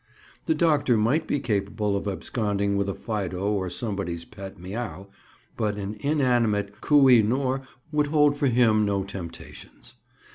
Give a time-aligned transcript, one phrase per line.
[0.47, 5.09] The doctor might be capable of absconding with a Fido or somebody's pet Meow,
[5.55, 9.93] but an inanimate Kooh i nor would hold for him no temptations.